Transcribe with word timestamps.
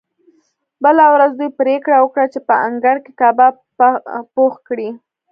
بله 0.83 1.03
ورځ 1.13 1.31
دوی 1.35 1.49
پریکړه 1.59 1.97
وکړه 1.99 2.25
چې 2.33 2.39
په 2.47 2.53
انګړ 2.67 2.95
کې 3.03 3.11
کباب 3.19 3.55
پخ 4.35 4.53
کړي 4.67 4.89